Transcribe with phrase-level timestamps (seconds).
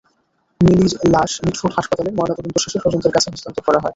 [0.61, 3.89] মিলির লাশ মিটফোর্ড হাসপাতালে ময়নাতদন্ত শেষে স্বজনদের কাছে হস্তান্তর করা হয়।